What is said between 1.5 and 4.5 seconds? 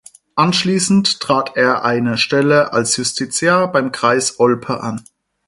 er eine Stelle als Justiziar beim Kreis